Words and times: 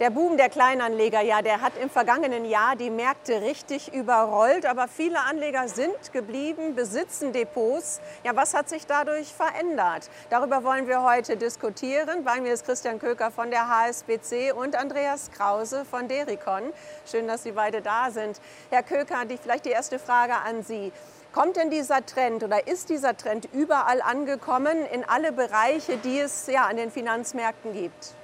Der 0.00 0.10
Boom 0.10 0.36
der 0.36 0.48
Kleinanleger, 0.48 1.22
ja, 1.22 1.42
der 1.42 1.60
hat 1.60 1.72
im 1.76 1.90
vergangenen 1.90 2.44
Jahr 2.44 2.76
die 2.76 2.88
Märkte 2.88 3.42
richtig 3.42 3.92
überrollt, 3.92 4.64
aber 4.64 4.86
viele 4.86 5.18
Anleger 5.18 5.66
sind 5.66 6.12
geblieben, 6.12 6.76
besitzen 6.76 7.32
Depots. 7.32 8.00
Ja, 8.22 8.36
was 8.36 8.54
hat 8.54 8.68
sich 8.68 8.86
dadurch 8.86 9.34
verändert? 9.34 10.08
Darüber 10.30 10.62
wollen 10.62 10.86
wir 10.86 11.02
heute 11.02 11.36
diskutieren. 11.36 12.22
Bei 12.22 12.40
mir 12.40 12.52
ist 12.52 12.64
Christian 12.64 13.00
Köker 13.00 13.32
von 13.32 13.50
der 13.50 13.68
HSBC 13.68 14.52
und 14.52 14.76
Andreas 14.76 15.32
Krause 15.32 15.84
von 15.84 16.06
Dericon. 16.06 16.62
Schön, 17.04 17.26
dass 17.26 17.42
Sie 17.42 17.50
beide 17.50 17.82
da 17.82 18.12
sind. 18.12 18.40
Herr 18.70 18.84
Köker, 18.84 19.24
die, 19.24 19.36
vielleicht 19.36 19.64
die 19.64 19.70
erste 19.70 19.98
Frage 19.98 20.34
an 20.46 20.62
Sie. 20.62 20.92
Kommt 21.32 21.56
denn 21.56 21.70
dieser 21.70 22.06
Trend 22.06 22.44
oder 22.44 22.68
ist 22.68 22.88
dieser 22.88 23.16
Trend 23.16 23.48
überall 23.52 24.00
angekommen 24.00 24.86
in 24.92 25.02
alle 25.02 25.32
Bereiche, 25.32 25.96
die 25.96 26.20
es 26.20 26.46
ja 26.46 26.66
an 26.66 26.76
den 26.76 26.92
Finanzmärkten 26.92 27.72
gibt? 27.72 28.14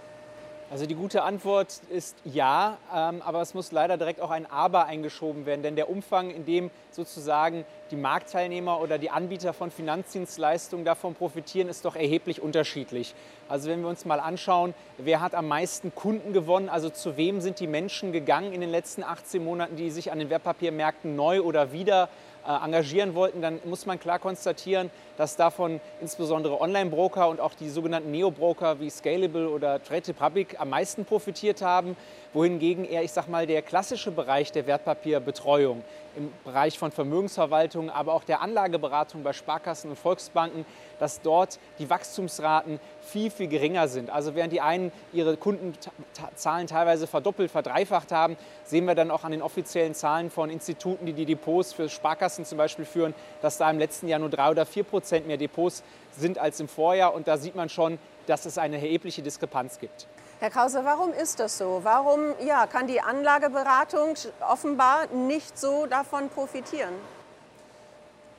Also 0.74 0.86
die 0.86 0.96
gute 0.96 1.22
Antwort 1.22 1.82
ist 1.88 2.16
ja, 2.24 2.78
ähm, 2.92 3.22
aber 3.22 3.40
es 3.40 3.54
muss 3.54 3.70
leider 3.70 3.96
direkt 3.96 4.20
auch 4.20 4.32
ein 4.32 4.44
Aber 4.50 4.86
eingeschoben 4.86 5.46
werden, 5.46 5.62
denn 5.62 5.76
der 5.76 5.88
Umfang, 5.88 6.30
in 6.30 6.46
dem 6.46 6.68
sozusagen 6.90 7.64
die 7.92 7.96
Marktteilnehmer 7.96 8.80
oder 8.80 8.98
die 8.98 9.08
Anbieter 9.08 9.52
von 9.52 9.70
Finanzdienstleistungen 9.70 10.84
davon 10.84 11.14
profitieren, 11.14 11.68
ist 11.68 11.84
doch 11.84 11.94
erheblich 11.94 12.42
unterschiedlich. 12.42 13.14
Also 13.48 13.70
wenn 13.70 13.82
wir 13.82 13.88
uns 13.88 14.04
mal 14.04 14.18
anschauen, 14.18 14.74
wer 14.98 15.20
hat 15.20 15.36
am 15.36 15.46
meisten 15.46 15.94
Kunden 15.94 16.32
gewonnen, 16.32 16.68
also 16.68 16.90
zu 16.90 17.16
wem 17.16 17.40
sind 17.40 17.60
die 17.60 17.68
Menschen 17.68 18.10
gegangen 18.10 18.52
in 18.52 18.60
den 18.60 18.70
letzten 18.70 19.04
18 19.04 19.44
Monaten, 19.44 19.76
die 19.76 19.92
sich 19.92 20.10
an 20.10 20.18
den 20.18 20.28
Wertpapiermärkten 20.28 21.14
neu 21.14 21.42
oder 21.42 21.70
wieder 21.70 22.08
engagieren 22.46 23.14
wollten, 23.14 23.40
dann 23.42 23.60
muss 23.64 23.86
man 23.86 23.98
klar 23.98 24.18
konstatieren, 24.18 24.90
dass 25.16 25.36
davon 25.36 25.80
insbesondere 26.00 26.60
Online-Broker 26.60 27.28
und 27.28 27.40
auch 27.40 27.54
die 27.54 27.68
sogenannten 27.68 28.10
Neo-Broker 28.10 28.80
wie 28.80 28.90
Scalable 28.90 29.48
oder 29.48 29.82
Trade 29.82 30.08
Republic 30.08 30.56
am 30.58 30.70
meisten 30.70 31.04
profitiert 31.04 31.62
haben, 31.62 31.96
wohingegen 32.32 32.84
eher, 32.84 33.02
ich 33.02 33.12
sag 33.12 33.28
mal, 33.28 33.46
der 33.46 33.62
klassische 33.62 34.10
Bereich 34.10 34.52
der 34.52 34.66
Wertpapierbetreuung 34.66 35.82
im 36.16 36.32
Bereich 36.44 36.78
von 36.78 36.92
Vermögensverwaltung, 36.92 37.90
aber 37.90 38.14
auch 38.14 38.24
der 38.24 38.40
Anlageberatung 38.40 39.22
bei 39.22 39.32
Sparkassen 39.32 39.90
und 39.90 39.96
Volksbanken, 39.96 40.64
dass 40.98 41.20
dort 41.20 41.58
die 41.78 41.90
Wachstumsraten 41.90 42.80
viel, 43.00 43.30
viel 43.30 43.48
geringer 43.48 43.88
sind. 43.88 44.10
Also 44.10 44.34
während 44.34 44.52
die 44.52 44.60
einen 44.60 44.92
ihre 45.12 45.36
Kundenzahlen 45.36 46.66
teilweise 46.66 47.06
verdoppelt, 47.06 47.50
verdreifacht 47.50 48.12
haben, 48.12 48.36
sehen 48.64 48.86
wir 48.86 48.94
dann 48.94 49.10
auch 49.10 49.24
an 49.24 49.32
den 49.32 49.42
offiziellen 49.42 49.94
Zahlen 49.94 50.30
von 50.30 50.50
Instituten, 50.50 51.06
die 51.06 51.12
die 51.12 51.26
Depots 51.26 51.72
für 51.72 51.88
Sparkassen 51.88 52.44
zum 52.44 52.58
Beispiel 52.58 52.84
führen, 52.84 53.14
dass 53.42 53.58
da 53.58 53.70
im 53.70 53.78
letzten 53.78 54.08
Jahr 54.08 54.18
nur 54.18 54.30
drei 54.30 54.50
oder 54.50 54.66
vier 54.66 54.84
Prozent 54.84 55.26
mehr 55.26 55.36
Depots 55.36 55.82
sind 56.12 56.38
als 56.38 56.60
im 56.60 56.68
Vorjahr. 56.68 57.14
Und 57.14 57.28
da 57.28 57.36
sieht 57.36 57.54
man 57.54 57.68
schon, 57.68 57.98
dass 58.26 58.46
es 58.46 58.58
eine 58.58 58.76
erhebliche 58.76 59.22
Diskrepanz 59.22 59.78
gibt. 59.78 60.06
Herr 60.44 60.50
Krause, 60.50 60.84
warum 60.84 61.10
ist 61.14 61.40
das 61.40 61.56
so? 61.56 61.80
Warum 61.84 62.34
ja, 62.44 62.66
kann 62.66 62.86
die 62.86 63.00
Anlageberatung 63.00 64.12
offenbar 64.46 65.06
nicht 65.06 65.58
so 65.58 65.86
davon 65.86 66.28
profitieren? 66.28 66.92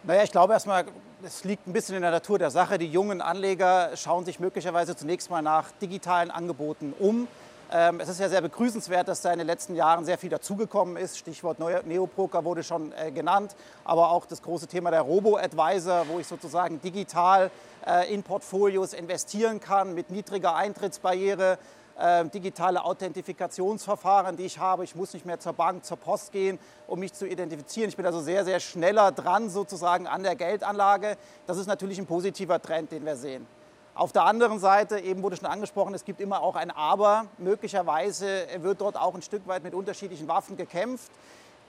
Naja, 0.04 0.22
ich 0.22 0.32
glaube 0.32 0.54
erstmal, 0.54 0.86
es 1.24 1.44
liegt 1.46 1.66
ein 1.66 1.74
bisschen 1.74 1.96
in 1.96 2.04
der 2.04 2.12
Natur 2.12 2.38
der 2.38 2.52
Sache. 2.52 2.78
Die 2.78 2.86
jungen 2.86 3.22
Anleger 3.22 3.98
schauen 3.98 4.24
sich 4.24 4.40
möglicherweise 4.40 4.96
zunächst 4.96 5.32
mal 5.32 5.42
nach 5.42 5.72
digitalen 5.82 6.30
Angeboten 6.30 6.94
um. 7.00 7.28
Ähm, 7.72 8.00
es 8.00 8.10
ist 8.10 8.20
ja 8.20 8.30
sehr 8.30 8.42
begrüßenswert, 8.42 9.08
dass 9.08 9.24
da 9.24 9.32
in 9.32 9.40
den 9.40 9.48
letzten 9.48 9.74
Jahren 9.74 10.06
sehr 10.06 10.20
viel 10.20 10.30
dazugekommen 10.30 10.98
ist. 10.98 11.18
Stichwort 11.18 11.58
Neopoker 11.58 12.46
wurde 12.46 12.62
schon 12.62 12.92
äh, 12.92 13.10
genannt, 13.10 13.56
aber 13.84 14.12
auch 14.12 14.28
das 14.28 14.44
große 14.44 14.68
Thema 14.68 14.92
der 14.92 15.02
Robo-Advisor, 15.02 16.08
wo 16.08 16.20
ich 16.20 16.28
sozusagen 16.28 16.80
digital 16.82 17.50
äh, 17.88 18.14
in 18.14 18.22
Portfolios 18.22 18.94
investieren 18.94 19.60
kann 19.60 19.96
mit 19.96 20.12
niedriger 20.12 20.56
Eintrittsbarriere, 20.56 21.58
äh, 21.98 22.26
digitale 22.26 22.84
Authentifikationsverfahren, 22.84 24.36
die 24.38 24.44
ich 24.44 24.60
habe. 24.60 24.84
Ich 24.84 24.96
muss 24.96 25.14
nicht 25.14 25.26
mehr 25.26 25.40
zur 25.40 25.54
Bank, 25.54 25.86
zur 25.86 25.98
Post 25.98 26.32
gehen, 26.32 26.60
um 26.88 27.00
mich 27.00 27.14
zu 27.14 27.26
identifizieren. 27.26 27.90
Ich 27.90 27.98
bin 27.98 28.06
also 28.06 28.20
sehr, 28.20 28.44
sehr 28.46 28.60
schneller 28.60 29.12
dran 29.12 29.50
sozusagen 29.50 30.08
an 30.08 30.24
der 30.24 30.36
Geldanlage. 30.36 31.18
Das 31.48 31.58
ist 31.58 31.68
natürlich 31.68 31.98
ein 31.98 32.06
positiver 32.06 32.62
Trend, 32.62 32.92
den 32.92 33.06
wir 33.06 33.16
sehen. 33.16 33.48
Auf 33.94 34.12
der 34.12 34.26
anderen 34.26 34.60
Seite, 34.60 35.00
eben 35.00 35.24
wurde 35.24 35.38
schon 35.38 35.46
angesprochen, 35.46 35.94
es 35.94 36.04
gibt 36.04 36.20
immer 36.20 36.42
auch 36.42 36.58
ein 36.58 36.70
Aber. 36.70 37.28
Möglicherweise 37.38 38.46
wird 38.58 38.82
dort 38.82 38.98
auch 38.98 39.16
ein 39.16 39.22
Stück 39.22 39.48
weit 39.48 39.64
mit 39.64 39.74
unterschiedlichen 39.74 40.28
Waffen 40.28 40.58
gekämpft. 40.58 41.12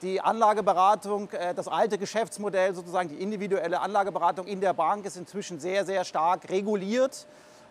Die 0.01 0.19
Anlageberatung, 0.19 1.29
äh, 1.31 1.55
das 1.55 1.69
alte 1.69 1.97
Geschäftsmodell, 1.97 2.75
sozusagen 2.75 3.07
die 3.07 3.15
individuelle 3.15 3.79
Anlageberatung 3.79 4.45
in 4.45 4.59
der 4.59 4.73
Bank 4.73 5.05
ist 5.05 5.15
inzwischen 5.15 5.61
sehr, 5.61 5.85
sehr 5.85 6.03
stark 6.03 6.49
reguliert 6.49 7.25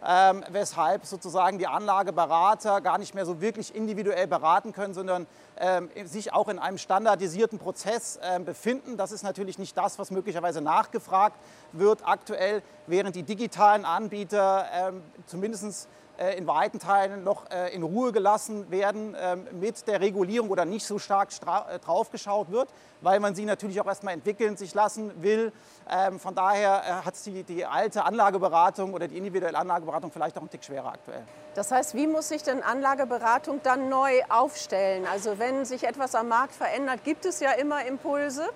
ähm, 0.04 0.44
weshalb 0.50 1.06
sozusagen 1.06 1.58
die 1.58 1.66
Anlageberater 1.66 2.80
gar 2.80 2.98
nicht 2.98 3.14
mehr 3.14 3.26
so 3.26 3.40
wirklich 3.40 3.74
individuell 3.74 4.26
beraten 4.26 4.72
können, 4.72 4.94
sondern 4.94 5.26
ähm, 5.58 5.88
sich 6.04 6.32
auch 6.32 6.48
in 6.48 6.58
einem 6.58 6.78
standardisierten 6.78 7.58
Prozess 7.58 8.18
ähm, 8.22 8.44
befinden. 8.44 8.96
Das 8.96 9.12
ist 9.12 9.22
natürlich 9.22 9.58
nicht 9.58 9.76
das, 9.76 9.98
was 9.98 10.10
möglicherweise 10.10 10.60
nachgefragt 10.60 11.38
wird 11.72 12.06
aktuell, 12.06 12.62
während 12.86 13.16
die 13.16 13.22
digitalen 13.22 13.84
Anbieter 13.84 14.66
ähm, 14.72 15.02
zumindest 15.26 15.88
in 16.36 16.46
weiten 16.46 16.78
Teilen 16.78 17.24
noch 17.24 17.50
äh, 17.50 17.74
in 17.74 17.82
Ruhe 17.82 18.12
gelassen 18.12 18.70
werden 18.70 19.16
ähm, 19.20 19.46
mit 19.52 19.86
der 19.86 20.00
Regulierung 20.00 20.50
oder 20.50 20.64
nicht 20.64 20.86
so 20.86 20.98
stark 20.98 21.30
äh, 21.70 21.78
draufgeschaut 21.78 22.50
wird, 22.50 22.68
weil 23.02 23.20
man 23.20 23.34
sie 23.34 23.44
natürlich 23.44 23.80
auch 23.80 23.86
erstmal 23.86 24.14
entwickeln 24.14 24.56
sich 24.56 24.74
lassen 24.74 25.22
will. 25.22 25.52
Ähm, 25.90 26.18
von 26.18 26.34
daher 26.34 27.04
hat 27.04 27.14
die, 27.26 27.42
die 27.42 27.66
alte 27.66 28.04
Anlageberatung 28.04 28.94
oder 28.94 29.08
die 29.08 29.18
individuelle 29.18 29.58
Anlageberatung 29.58 30.10
vielleicht 30.10 30.36
auch 30.36 30.42
einen 30.42 30.50
Tick 30.50 30.64
schwerer 30.64 30.92
aktuell. 30.92 31.22
Das 31.54 31.70
heißt, 31.70 31.94
wie 31.94 32.06
muss 32.06 32.28
sich 32.28 32.42
denn 32.42 32.62
Anlageberatung 32.62 33.60
dann 33.62 33.88
neu 33.88 34.22
aufstellen? 34.28 35.06
Also 35.10 35.38
wenn 35.38 35.64
sich 35.64 35.84
etwas 35.84 36.14
am 36.14 36.28
Markt 36.28 36.54
verändert, 36.54 37.04
gibt 37.04 37.24
es 37.24 37.40
ja 37.40 37.52
immer 37.52 37.84
Impulse. 37.86 38.48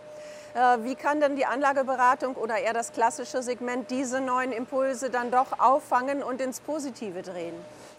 Äh, 0.54 0.78
wie 0.82 0.96
kann 0.96 1.20
denn 1.20 1.36
die 1.36 1.46
Anlageberatung 1.46 2.34
oder 2.34 2.58
eher 2.58 2.72
das 2.72 2.92
klassische 2.92 3.42
Segment 3.42 3.90
diese 3.90 4.20
neuen 4.20 4.50
Impulse 4.50 5.10
dann 5.10 5.30
doch 5.30 5.58
auffangen 5.60 6.22
und 6.22 6.40
ins 6.40 6.60
Positive 6.60 7.22
drehen? 7.22 7.54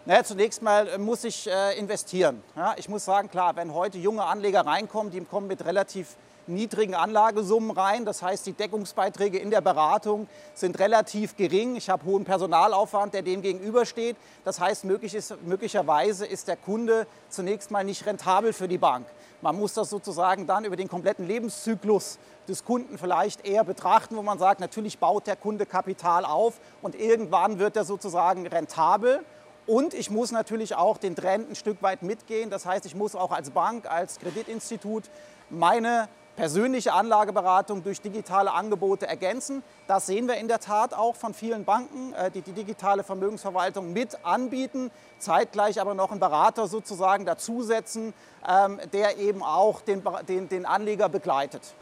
Naja, 0.05 0.23
zunächst 0.23 0.61
mal 0.61 0.87
äh, 0.87 0.97
muss 0.97 1.23
ich 1.23 1.47
äh, 1.47 1.77
investieren. 1.77 2.43
Ich 2.75 2.89
muss 2.89 3.05
sagen, 3.05 3.29
klar, 3.29 3.55
wenn 3.55 3.73
heute 3.73 3.99
junge 3.99 4.25
Anleger 4.25 4.65
reinkommen, 4.65 5.11
die 5.11 5.21
kommen 5.21 5.47
mit 5.47 5.63
relativ 5.63 6.17
niedrigen 6.47 6.95
Anlagesummen 6.95 7.71
rein. 7.71 8.03
Das 8.03 8.21
heißt, 8.21 8.45
die 8.45 8.53
Deckungsbeiträge 8.53 9.37
in 9.37 9.51
der 9.51 9.61
Beratung 9.61 10.27
sind 10.53 10.79
relativ 10.79 11.37
gering. 11.37 11.75
Ich 11.75 11.89
habe 11.89 12.03
hohen 12.05 12.25
Personalaufwand, 12.25 13.13
der 13.13 13.21
dem 13.21 13.41
gegenübersteht. 13.41 14.17
Das 14.43 14.59
heißt, 14.59 14.83
möglich 14.83 15.15
ist, 15.15 15.35
möglicherweise 15.43 16.25
ist 16.25 16.47
der 16.47 16.57
Kunde 16.57 17.07
zunächst 17.29 17.71
mal 17.71 17.83
nicht 17.83 18.05
rentabel 18.05 18.53
für 18.53 18.67
die 18.67 18.77
Bank. 18.77 19.05
Man 19.41 19.57
muss 19.57 19.73
das 19.73 19.89
sozusagen 19.89 20.45
dann 20.45 20.65
über 20.65 20.75
den 20.75 20.87
kompletten 20.87 21.25
Lebenszyklus 21.25 22.19
des 22.47 22.63
Kunden 22.63 22.97
vielleicht 22.97 23.45
eher 23.45 23.63
betrachten, 23.63 24.15
wo 24.15 24.21
man 24.21 24.37
sagt, 24.37 24.59
natürlich 24.59 24.99
baut 24.99 25.25
der 25.25 25.35
Kunde 25.35 25.65
Kapital 25.65 26.25
auf 26.25 26.59
und 26.81 26.93
irgendwann 26.95 27.57
wird 27.57 27.75
er 27.75 27.83
sozusagen 27.83 28.45
rentabel. 28.45 29.23
Und 29.65 29.93
ich 29.93 30.11
muss 30.11 30.31
natürlich 30.31 30.75
auch 30.75 30.97
den 30.97 31.15
Trend 31.15 31.49
ein 31.49 31.55
Stück 31.55 31.81
weit 31.81 32.03
mitgehen. 32.03 32.49
Das 32.49 32.65
heißt, 32.65 32.85
ich 32.85 32.95
muss 32.95 33.15
auch 33.15 33.31
als 33.31 33.51
Bank, 33.51 33.89
als 33.89 34.19
Kreditinstitut 34.19 35.09
meine 35.49 36.07
persönliche 36.41 36.93
Anlageberatung 36.93 37.83
durch 37.83 38.01
digitale 38.01 38.51
Angebote 38.51 39.05
ergänzen. 39.05 39.61
Das 39.85 40.07
sehen 40.07 40.27
wir 40.27 40.37
in 40.37 40.47
der 40.47 40.59
Tat 40.59 40.91
auch 40.91 41.15
von 41.15 41.35
vielen 41.35 41.65
Banken, 41.65 42.13
äh, 42.13 42.31
die 42.31 42.41
die 42.41 42.53
digitale 42.53 43.03
Vermögensverwaltung 43.03 43.93
mit 43.93 44.17
anbieten, 44.25 44.89
zeitgleich 45.19 45.79
aber 45.79 45.93
noch 45.93 46.09
einen 46.09 46.19
Berater 46.19 46.67
sozusagen 46.67 47.27
dazusetzen, 47.27 48.15
ähm, 48.49 48.79
der 48.91 49.19
eben 49.19 49.43
auch 49.43 49.81
den, 49.81 50.65
Anleger 50.65 51.09
begleitet. 51.09 51.75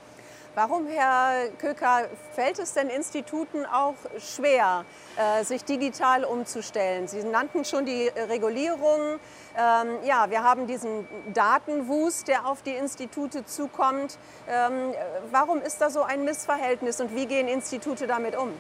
Warum, 0.62 0.88
Herr 0.88 1.48
Köker, 1.58 2.10
fällt 2.34 2.60
es 2.60 2.74
denn 2.74 2.90
Instituten 2.90 3.66
auch 3.66 3.96
schwer, 4.20 4.84
äh, 5.16 5.46
sich 5.46 5.64
digital 5.64 6.26
umzustellen? 6.26 7.08
Sie 7.08 7.24
nannten 7.24 7.64
schon 7.64 7.86
die 7.86 8.10
Regulierung. 8.28 9.22
Ähm, 9.58 10.00
ja, 10.04 10.30
wir 10.30 10.44
haben 10.44 10.68
diesen 10.68 11.08
Datenwust, 11.34 12.28
der 12.28 12.46
auf 12.46 12.62
die 12.62 12.74
Institute 12.74 13.46
zukommt. 13.46 14.18
Ähm, 14.50 14.94
warum 15.32 15.62
ist 15.62 15.80
da 15.80 15.90
so 15.90 16.02
ein 16.02 16.26
Missverhältnis 16.26 17.00
und 17.00 17.16
wie 17.16 17.26
gehen 17.26 17.48
Institute 17.48 18.06
damit 18.06 18.36
um? 18.36 18.52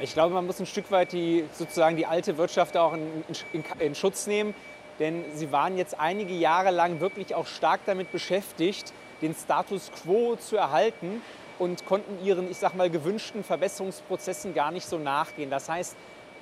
Ich 0.00 0.12
glaube, 0.12 0.34
man 0.34 0.46
muss 0.46 0.58
ein 0.58 0.66
Stück 0.66 0.90
weit 0.90 1.12
die, 1.12 1.48
sozusagen 1.52 1.96
die 1.96 2.06
alte 2.06 2.36
Wirtschaft 2.36 2.76
auch 2.76 2.94
in, 2.94 3.24
in, 3.52 3.64
in 3.78 3.94
Schutz 3.94 4.26
nehmen. 4.26 4.56
Denn 4.98 5.24
sie 5.34 5.52
waren 5.52 5.76
jetzt 5.76 6.00
einige 6.00 6.34
Jahre 6.34 6.72
lang 6.72 6.98
wirklich 6.98 7.32
auch 7.36 7.46
stark 7.46 7.80
damit 7.86 8.10
beschäftigt, 8.10 8.92
den 9.22 9.36
Status 9.36 9.92
quo 10.02 10.34
zu 10.34 10.56
erhalten 10.56 11.22
und 11.58 11.86
konnten 11.86 12.24
ihren, 12.24 12.50
ich 12.50 12.58
sag 12.58 12.74
mal, 12.74 12.90
gewünschten 12.90 13.44
Verbesserungsprozessen 13.44 14.54
gar 14.54 14.70
nicht 14.70 14.86
so 14.86 14.98
nachgehen. 14.98 15.50
Das 15.50 15.68
heißt, 15.68 15.96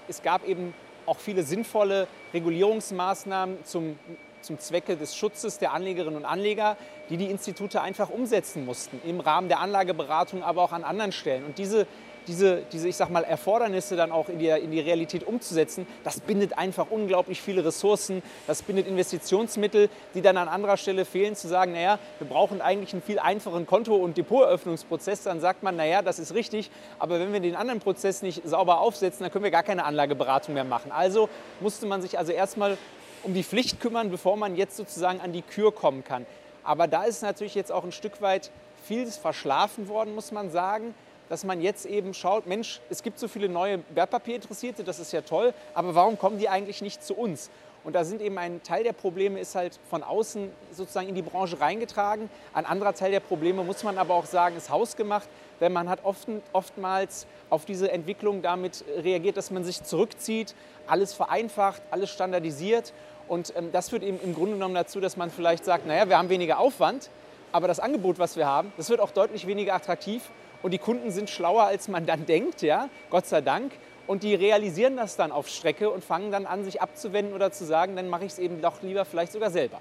es 0.09 0.23
gab 0.23 0.47
eben 0.47 0.75
auch 1.07 1.19
viele 1.19 1.43
sinnvolle 1.43 2.07
Regulierungsmaßnahmen 2.33 3.65
zum, 3.65 3.99
zum 4.41 4.59
Zwecke 4.59 4.97
des 4.97 5.17
Schutzes 5.17 5.59
der 5.59 5.73
Anlegerinnen 5.73 6.17
und 6.17 6.25
Anleger, 6.25 6.77
die 7.11 7.17
die 7.17 7.27
Institute 7.27 7.81
einfach 7.81 8.11
umsetzen 8.11 8.65
mussten, 8.65 9.01
im 9.05 9.21
Rahmen 9.21 9.49
der 9.49 9.61
Anlageberatung, 9.61 10.43
aber 10.43 10.63
auch 10.63 10.73
an 10.73 10.85
anderen 10.85 11.13
Stellen. 11.13 11.45
Und 11.45 11.59
diese 11.59 11.87
diese, 12.27 12.63
diese, 12.73 12.89
ich 12.89 12.97
sag 12.97 13.11
mal, 13.11 13.25
Erfordernisse 13.25 13.97
dann 13.97 14.13
auch 14.13 14.29
in 14.29 14.39
die, 14.39 14.49
in 14.49 14.71
die 14.71 14.81
Realität 14.81 15.25
umzusetzen, 15.27 15.87
das 16.05 16.21
bindet 16.21 16.59
einfach 16.59 16.87
unglaublich 16.91 17.41
viele 17.41 17.65
Ressourcen, 17.65 18.23
das 18.47 18.63
bindet 18.63 18.87
Investitionsmittel, 18.87 19.89
die 20.15 20.23
dann 20.23 20.37
an 20.37 20.49
anderer 20.49 20.77
Stelle 20.77 21.05
fehlen, 21.05 21.35
zu 21.35 21.49
sagen, 21.49 21.73
naja, 21.73 21.99
wir 22.19 22.29
brauchen 22.29 22.61
eigentlich 22.61 22.93
einen 22.93 23.03
viel 23.03 23.19
einfachen 23.19 23.67
Konto- 23.67 23.97
und 23.97 24.17
Depoteröffnungsprozess, 24.17 25.25
dann 25.25 25.41
sagt 25.41 25.63
man, 25.63 25.77
naja, 25.77 26.03
das 26.03 26.19
ist 26.19 26.35
richtig, 26.35 26.71
aber 26.99 27.19
wenn 27.21 27.33
wir 27.33 27.41
den 27.41 27.57
anderen 27.57 27.81
Prozess 27.81 28.23
nicht 28.23 28.47
sauber 28.47 28.81
aufsetzen, 28.81 29.25
dann 29.25 29.33
können 29.33 29.45
wir 29.45 29.51
gar 29.51 29.63
keine 29.63 29.85
Anlageberatung 29.85 30.55
mehr 30.55 30.65
machen. 30.65 30.93
Also 30.93 31.29
musste 31.61 31.87
man 31.87 32.03
sich 32.03 32.19
also 32.19 32.33
erstmal 32.33 32.79
um 33.23 33.35
die 33.35 33.45
Pflicht 33.45 33.81
kümmern, 33.81 34.11
bevor 34.11 34.37
man 34.37 34.57
jetzt 34.57 34.77
sozusagen 34.77 35.21
an 35.21 35.33
die 35.33 35.43
Kür 35.43 35.73
kommen 35.73 36.05
kann. 36.05 36.27
Aber 36.65 36.87
da 36.87 37.05
ist 37.05 37.23
natürlich 37.23 37.55
jetzt 37.55 37.73
auch 37.73 37.85
ein 37.85 37.93
Stück 37.93 38.21
weit 38.21 38.51
vieles 38.85 39.17
verschlafen 39.17 39.89
worden, 39.89 40.15
muss 40.15 40.33
man 40.33 40.51
sagen 40.51 40.95
dass 41.33 41.45
man 41.45 41.63
jetzt 41.63 41.87
eben 41.87 42.13
schaut, 42.13 42.47
Mensch, 42.47 42.83
es 42.91 43.03
gibt 43.03 43.19
so 43.19 43.27
viele 43.27 43.49
neue 43.49 43.79
Wertpapierinteressierte, 43.95 44.85
das 44.85 44.99
ist 44.99 45.13
ja 45.15 45.23
toll, 45.23 45.55
aber 45.73 45.95
warum 45.95 46.19
kommen 46.19 46.37
die 46.37 46.51
eigentlich 46.51 46.83
nicht 46.83 47.03
zu 47.03 47.15
uns? 47.15 47.49
Und 47.85 47.95
da 47.95 48.05
sind 48.05 48.21
eben 48.21 48.37
ein 48.37 48.63
Teil 48.63 48.85
der 48.85 48.93
Probleme 48.93 49.41
ist 49.41 49.55
halt 49.55 49.81
von 49.89 50.03
außen 50.03 50.51
sozusagen 50.73 51.09
in 51.09 51.15
die 51.15 51.23
Branche 51.23 51.59
reingetragen. 51.59 52.29
Ein 52.53 52.67
anderer 52.67 52.93
Teil 52.93 53.13
der 53.13 53.21
Probleme 53.21 53.65
muss 53.65 53.83
man 53.83 53.97
aber 53.97 54.13
auch 54.13 54.27
sagen, 54.27 54.59
ist 54.59 54.69
hausgemacht, 54.69 55.27
denn 55.63 55.73
man 55.73 55.89
hat 55.89 56.05
oft, 56.05 56.29
oftmals 56.53 57.27
auf 57.49 57.65
diese 57.65 57.91
Entwicklung 57.91 58.43
damit 58.43 58.85
reagiert, 58.99 59.39
dass 59.39 59.51
man 59.51 59.65
sich 59.65 59.83
zurückzieht, 59.85 60.55
alles 60.87 61.15
vereinfacht, 61.15 61.81
alles 61.91 62.11
standardisiert. 62.11 62.93
Und 63.27 63.55
ähm, 63.57 63.73
das 63.73 63.89
führt 63.89 64.03
eben 64.03 64.21
im 64.21 64.35
Grunde 64.35 64.53
genommen 64.53 64.75
dazu, 64.75 65.01
dass 65.01 65.17
man 65.17 65.31
vielleicht 65.31 65.65
sagt, 65.65 65.87
naja, 65.87 66.11
wir 66.11 66.19
haben 66.19 66.29
weniger 66.29 66.59
Aufwand, 66.59 67.09
aber 67.53 67.69
das 67.69 67.81
Angebot, 67.81 68.19
was 68.19 68.37
wir 68.37 68.47
haben, 68.47 68.71
das 68.77 68.91
wird 68.91 69.01
auch 69.01 69.13
deutlich 69.13 69.47
weniger 69.47 69.75
attraktiv 69.75 70.31
und 70.63 70.73
die 70.73 70.79
Kunden 70.79 71.11
sind 71.11 71.31
schlauer, 71.31 71.65
als 71.65 71.89
man 71.89 72.07
dann 72.07 72.27
denkt, 72.27 72.63
ja, 72.63 72.89
Gott 73.11 73.27
sei 73.27 73.41
Dank. 73.41 73.73
Und 74.07 74.23
die 74.25 74.35
realisieren 74.35 74.97
das 74.97 75.17
dann 75.17 75.31
auf 75.31 75.49
Strecke 75.49 75.91
und 75.91 76.05
fangen 76.05 76.33
dann 76.33 76.47
an, 76.47 76.65
sich 76.65 76.83
abzuwenden 76.83 77.35
oder 77.35 77.53
zu 77.53 77.65
sagen, 77.65 77.95
dann 77.97 78.09
mache 78.09 78.25
ich 78.25 78.33
es 78.33 78.39
eben 78.39 78.61
doch 78.61 78.83
lieber 78.83 79.05
vielleicht 79.05 79.33
sogar 79.33 79.51
selber. 79.51 79.81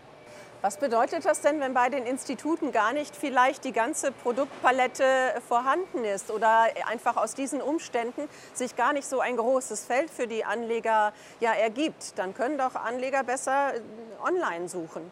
Was 0.61 0.77
bedeutet 0.77 1.25
das 1.25 1.41
denn, 1.41 1.59
wenn 1.59 1.73
bei 1.73 1.89
den 1.89 2.05
Instituten 2.05 2.71
gar 2.71 2.93
nicht 2.93 3.15
vielleicht 3.15 3.63
die 3.63 3.71
ganze 3.71 4.11
Produktpalette 4.11 5.03
vorhanden 5.47 6.05
ist 6.05 6.29
oder 6.29 6.67
einfach 6.87 7.17
aus 7.17 7.33
diesen 7.33 7.63
Umständen 7.63 8.29
sich 8.53 8.75
gar 8.75 8.93
nicht 8.93 9.07
so 9.07 9.19
ein 9.21 9.37
großes 9.37 9.85
Feld 9.85 10.11
für 10.11 10.27
die 10.27 10.45
Anleger 10.45 11.13
ja, 11.39 11.53
ergibt? 11.53 12.19
Dann 12.19 12.35
können 12.35 12.59
doch 12.59 12.75
Anleger 12.75 13.23
besser 13.23 13.73
online 14.23 14.69
suchen. 14.69 15.09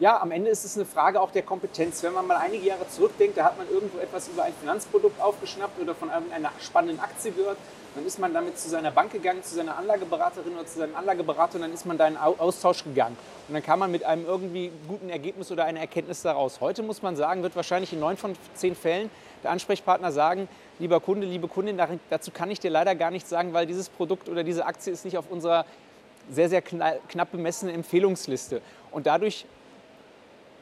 Ja, 0.00 0.22
am 0.22 0.30
Ende 0.30 0.48
ist 0.48 0.64
es 0.64 0.76
eine 0.76 0.86
Frage 0.86 1.20
auch 1.20 1.32
der 1.32 1.42
Kompetenz. 1.42 2.04
Wenn 2.04 2.12
man 2.12 2.24
mal 2.24 2.36
einige 2.36 2.64
Jahre 2.64 2.86
zurückdenkt, 2.88 3.36
da 3.36 3.42
hat 3.42 3.58
man 3.58 3.68
irgendwo 3.68 3.98
etwas 3.98 4.28
über 4.28 4.44
ein 4.44 4.52
Finanzprodukt 4.60 5.20
aufgeschnappt 5.20 5.80
oder 5.80 5.92
von 5.92 6.08
einer 6.08 6.52
spannenden 6.60 7.00
Aktie 7.00 7.32
gehört. 7.32 7.56
Dann 7.96 8.06
ist 8.06 8.20
man 8.20 8.32
damit 8.32 8.56
zu 8.60 8.68
seiner 8.68 8.92
Bank 8.92 9.10
gegangen, 9.10 9.42
zu 9.42 9.56
seiner 9.56 9.76
Anlageberaterin 9.76 10.52
oder 10.52 10.66
zu 10.66 10.78
seinem 10.78 10.94
Anlageberater 10.94 11.56
und 11.56 11.62
dann 11.62 11.72
ist 11.72 11.84
man 11.84 11.98
da 11.98 12.06
in 12.06 12.16
Austausch 12.16 12.84
gegangen. 12.84 13.16
Und 13.48 13.54
dann 13.54 13.62
kam 13.64 13.80
man 13.80 13.90
mit 13.90 14.04
einem 14.04 14.24
irgendwie 14.24 14.70
guten 14.86 15.08
Ergebnis 15.08 15.50
oder 15.50 15.64
einer 15.64 15.80
Erkenntnis 15.80 16.22
daraus. 16.22 16.60
Heute 16.60 16.84
muss 16.84 17.02
man 17.02 17.16
sagen, 17.16 17.42
wird 17.42 17.56
wahrscheinlich 17.56 17.92
in 17.92 17.98
neun 17.98 18.16
von 18.16 18.36
zehn 18.54 18.76
Fällen 18.76 19.10
der 19.42 19.50
Ansprechpartner 19.50 20.12
sagen, 20.12 20.48
lieber 20.78 21.00
Kunde, 21.00 21.26
liebe 21.26 21.48
Kundin, 21.48 21.76
dazu 22.08 22.30
kann 22.30 22.52
ich 22.52 22.60
dir 22.60 22.70
leider 22.70 22.94
gar 22.94 23.10
nichts 23.10 23.30
sagen, 23.30 23.52
weil 23.52 23.66
dieses 23.66 23.88
Produkt 23.88 24.28
oder 24.28 24.44
diese 24.44 24.64
Aktie 24.64 24.92
ist 24.92 25.04
nicht 25.04 25.18
auf 25.18 25.28
unserer 25.28 25.64
sehr, 26.30 26.48
sehr 26.48 26.62
knapp 26.62 27.32
bemessenen 27.32 27.74
Empfehlungsliste. 27.74 28.62
Und 28.92 29.06
dadurch 29.06 29.44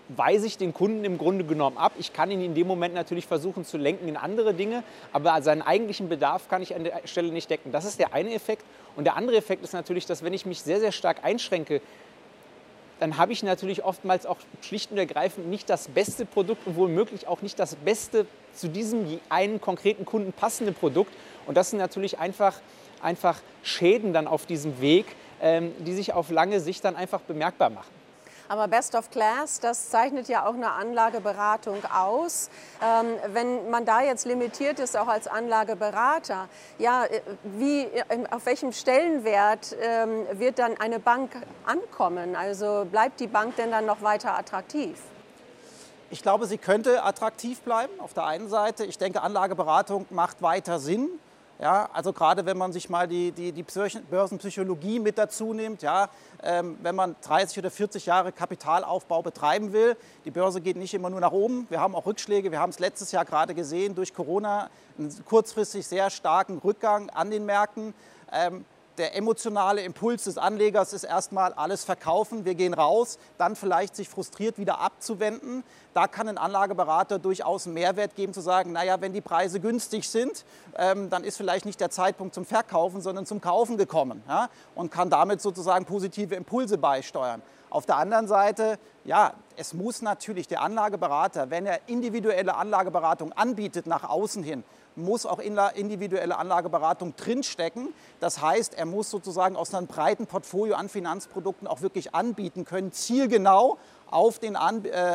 weise 0.09 0.47
ich 0.47 0.59
den 0.59 0.73
Kunden 0.73 1.05
im 1.05 1.19
Grunde 1.19 1.45
genommen 1.45 1.79
ab. 1.79 1.93
Ich 1.99 2.13
kann 2.13 2.31
ihn 2.31 2.41
in 2.41 2.55
dem 2.55 2.67
Moment 2.67 2.95
natürlich 2.95 3.27
versuchen 3.27 3.65
zu 3.65 3.77
lenken 3.77 4.09
in 4.09 4.17
andere 4.17 4.55
Dinge, 4.55 4.83
aber 5.13 5.41
seinen 5.43 5.63
eigentlichen 5.63 6.09
Bedarf 6.09 6.49
kann 6.49 6.63
ich 6.63 6.75
an 6.75 6.85
der 6.85 7.01
Stelle 7.05 7.33
nicht 7.33 7.51
decken. 7.51 7.73
Das 7.73 7.85
ist 7.85 7.99
der 7.99 8.13
eine 8.13 8.33
Effekt. 8.33 8.65
Und 8.95 9.05
der 9.05 9.17
andere 9.17 9.37
Effekt 9.37 9.65
ist 9.65 9.73
natürlich, 9.73 10.07
dass 10.07 10.23
wenn 10.23 10.33
ich 10.33 10.47
mich 10.47 10.63
sehr, 10.63 10.81
sehr 10.81 10.93
stark 10.93 11.25
einschränke, 11.25 11.81
dann 12.99 13.19
habe 13.19 13.33
ich 13.33 13.43
natürlich 13.43 13.85
oftmals 13.85 14.25
auch 14.25 14.39
schlicht 14.63 14.91
und 14.91 14.99
ergreifend 14.99 15.49
nicht 15.49 15.69
das 15.69 15.89
beste 15.89 16.25
Produkt 16.25 16.67
und 16.67 16.77
womöglich 16.77 17.27
auch 17.27 17.43
nicht 17.43 17.59
das 17.59 17.77
beste 17.77 18.27
zu 18.55 18.69
diesem 18.69 19.21
einen 19.29 19.61
konkreten 19.61 20.07
Kunden 20.07 20.33
passende 20.33 20.73
Produkt. 20.73 21.13
Und 21.47 21.57
das 21.57 21.71
sind 21.71 21.79
natürlich 21.79 22.19
einfach, 22.19 22.55
einfach 23.03 23.41
Schäden 23.63 24.15
dann 24.15 24.27
auf 24.27 24.47
diesem 24.47 24.81
Weg, 24.81 25.05
ähm, 25.43 25.73
die 25.81 25.93
sich 25.93 26.15
auf 26.15 26.31
lange 26.31 26.61
Sicht 26.61 26.85
dann 26.85 26.97
einfach 26.97 27.21
bemerkbar 27.21 27.69
machen. 27.69 27.96
Aber 28.49 28.69
Best 28.69 28.95
of 28.95 29.11
Class, 29.11 29.61
das 29.61 29.91
zeichnet 29.91 30.29
ja 30.29 30.47
auch 30.47 30.55
eine 30.55 30.73
Anlageberatung 30.73 31.85
aus. 31.85 32.49
Ähm, 32.83 33.07
wenn 33.33 33.71
man 33.71 33.85
da 33.85 34.03
jetzt 34.03 34.25
limitiert 34.25 34.79
ist, 34.79 34.97
auch 34.97 35.09
als 35.09 35.27
Anlageberater, 35.27 36.49
ja, 36.79 37.05
äh, 37.05 37.21
wie, 37.43 37.83
äh, 37.83 38.05
auf 38.31 38.47
welchem 38.47 38.73
Stellenwert 38.73 39.75
ähm, 39.81 40.27
wird 40.33 40.59
dann 40.59 40.77
eine 40.79 41.01
Bank 41.01 41.33
ankommen? 41.65 42.37
Also 42.37 42.87
bleibt 42.91 43.21
die 43.21 43.27
Bank 43.27 43.57
denn 43.57 43.71
dann 43.71 43.87
noch 43.87 44.03
weiter 44.03 44.39
attraktiv? 44.39 45.01
Ich 46.09 46.23
glaube, 46.23 46.47
sie 46.47 46.59
könnte 46.59 47.03
attraktiv 47.03 47.61
bleiben 47.63 47.99
auf 47.99 48.15
der 48.15 48.27
einen 48.27 48.49
Seite. 48.49 48.85
Ich 48.85 48.97
denke, 48.97 49.23
Anlageberatung 49.23 50.07
macht 50.11 50.41
weiter 50.41 50.79
Sinn. 50.79 51.09
Ja, 51.59 51.89
also 51.95 52.13
gerade 52.13 52.45
wenn 52.45 52.59
man 52.59 52.73
sich 52.73 52.91
mal 52.91 53.09
die, 53.09 53.33
die, 53.33 53.51
die 53.51 53.65
Börsenpsychologie 54.11 54.99
mit 55.01 55.17
dazu 55.17 55.55
nimmt, 55.55 55.81
ja, 55.81 56.11
ähm, 56.43 56.77
wenn 56.83 56.95
man 56.95 57.17
30 57.23 57.59
oder 57.59 57.71
40 57.71 58.05
Jahre 58.05 58.31
Kapitalaufbau 58.31 59.23
betreiben 59.23 59.73
will, 59.73 59.97
die 60.27 60.31
Börse 60.31 60.61
geht 60.61 60.77
nicht 60.77 60.93
immer 60.93 61.09
nur 61.09 61.21
nach 61.21 61.33
oben. 61.33 61.67
Wir 61.71 61.81
haben 61.81 61.95
auch 61.95 62.05
Rückschläge. 62.05 62.51
Wir 62.51 62.61
haben 62.61 62.71
es 62.71 62.79
letztes 62.79 63.11
Jahr 63.11 63.25
gerade 63.25 63.55
gesehen 63.55 63.95
durch 63.95 64.13
Corona, 64.13 64.69
einen 64.99 65.15
kurzfristig 65.25 65.87
sehr 65.87 66.11
starken 66.11 66.59
Rückgang 66.59 67.09
an 67.11 67.31
den 67.31 67.47
Märkten. 67.47 67.95
Ähm, 68.31 68.67
der 68.99 69.15
emotionale 69.17 69.83
Impuls 69.83 70.25
des 70.25 70.39
Anlegers 70.39 70.93
ist 70.93 71.05
erstmal 71.05 71.53
alles 71.53 71.85
verkaufen, 71.85 72.45
wir 72.45 72.55
gehen 72.55 72.75
raus, 72.75 73.19
dann 73.39 73.57
vielleicht 73.57 73.97
sich 73.97 74.09
frustriert 74.09 74.59
wieder 74.59 74.81
abzuwenden. 74.81 75.65
Da 75.95 76.07
kann 76.07 76.29
ein 76.29 76.39
Anlageberater 76.39 77.19
durchaus 77.19 77.67
einen 77.67 77.75
Mehrwert 77.75 78.15
geben, 78.17 78.33
zu 78.33 78.41
sagen, 78.41 78.73
naja, 78.73 79.01
wenn 79.01 79.13
die 79.13 79.21
Preise 79.21 79.61
günstig 79.61 80.09
sind, 80.09 80.45
ähm, 80.77 81.11
dann 81.11 81.25
ist 81.25 81.37
vielleicht 81.37 81.67
nicht 81.67 81.81
der 81.81 81.91
Zeitpunkt 81.91 82.35
zum 82.35 82.45
Verkaufen, 82.45 83.01
sondern 83.01 83.27
zum 83.27 83.41
Kaufen 83.41 83.77
gekommen 83.77 84.23
ja, 84.29 84.49
und 84.75 84.91
kann 84.91 85.11
damit 85.11 85.41
sozusagen 85.41 85.85
positive 85.85 86.35
Impulse 86.35 86.79
beisteuern. 86.79 87.43
Auf 87.69 87.85
der 87.85 87.97
anderen 87.97 88.29
Seite, 88.29 88.79
ja, 89.05 89.35
es 89.57 89.75
muss 89.75 90.01
natürlich 90.01 90.47
der 90.49 90.63
Anlageberater, 90.63 91.51
wenn 91.51 91.67
er 91.67 91.81
individuelle 91.89 92.55
Anlageberatung 92.55 93.33
anbietet 93.33 93.87
nach 93.87 94.09
außen 94.09 94.43
hin, 94.43 94.65
muss 94.97 95.27
auch 95.27 95.39
individuelle 95.39 96.37
Anlageberatung 96.37 97.15
drinstecken. 97.17 97.93
Das 98.21 98.41
heißt, 98.41 98.75
er 98.75 98.87
muss 98.87 99.11
sozusagen 99.11 99.57
aus 99.57 99.75
einem 99.75 99.87
breiten 99.87 100.27
Portfolio 100.27 100.75
an 100.75 100.89
Finanzprodukten 100.89 101.69
auch 101.69 101.83
wirklich 101.83 102.15
anbieten 102.15 102.65
können, 102.65 102.93
zielgenau 102.93 103.79
auf 104.11 104.39
den 104.39 104.55
äh, 104.55 104.59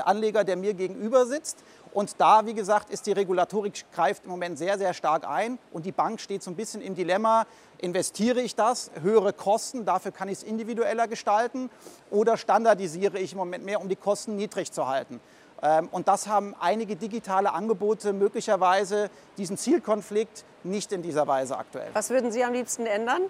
Anleger, 0.05 0.43
der 0.43 0.57
mir 0.57 0.73
gegenüber 0.73 1.25
sitzt. 1.25 1.63
Und 1.93 2.15
da, 2.19 2.45
wie 2.45 2.53
gesagt, 2.53 2.89
ist 2.89 3.05
die 3.05 3.11
Regulatorik 3.11 3.85
greift 3.91 4.23
im 4.23 4.31
Moment 4.31 4.57
sehr, 4.57 4.77
sehr 4.77 4.93
stark 4.93 5.27
ein 5.27 5.59
und 5.73 5.85
die 5.85 5.91
Bank 5.91 6.21
steht 6.21 6.41
so 6.41 6.49
ein 6.49 6.55
bisschen 6.55 6.81
im 6.81 6.95
Dilemma, 6.95 7.45
investiere 7.79 8.39
ich 8.41 8.55
das, 8.55 8.91
höhere 9.01 9.33
Kosten, 9.33 9.83
dafür 9.83 10.11
kann 10.11 10.29
ich 10.29 10.37
es 10.37 10.43
individueller 10.43 11.09
gestalten 11.09 11.69
oder 12.09 12.37
standardisiere 12.37 13.19
ich 13.19 13.33
im 13.33 13.39
Moment 13.39 13.65
mehr, 13.65 13.81
um 13.81 13.89
die 13.89 13.97
Kosten 13.97 14.37
niedrig 14.37 14.71
zu 14.71 14.87
halten. 14.87 15.19
Ähm, 15.61 15.89
und 15.91 16.07
das 16.07 16.27
haben 16.27 16.55
einige 16.59 16.95
digitale 16.95 17.53
Angebote 17.53 18.13
möglicherweise 18.13 19.09
diesen 19.37 19.57
Zielkonflikt 19.57 20.43
nicht 20.63 20.91
in 20.91 21.01
dieser 21.01 21.27
Weise 21.27 21.57
aktuell. 21.57 21.89
Was 21.93 22.09
würden 22.09 22.31
Sie 22.31 22.43
am 22.43 22.53
liebsten 22.53 22.85
ändern? 22.85 23.23